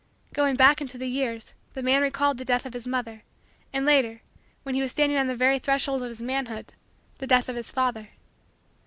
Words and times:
Going 0.33 0.55
back 0.55 0.81
into 0.81 0.97
the 0.97 1.05
years, 1.05 1.53
the 1.75 1.83
man 1.83 2.01
recalled 2.01 2.39
the 2.39 2.43
death 2.43 2.65
of 2.65 2.73
his 2.73 2.87
mother; 2.87 3.21
and, 3.71 3.85
later, 3.85 4.23
when 4.63 4.73
he 4.73 4.81
was 4.81 4.89
standing 4.89 5.15
on 5.19 5.27
the 5.27 5.35
very 5.35 5.59
threshold 5.59 6.01
of 6.01 6.09
his 6.09 6.23
manhood, 6.23 6.73
the 7.19 7.27
death 7.27 7.47
of 7.47 7.55
his 7.55 7.71
father. 7.71 8.09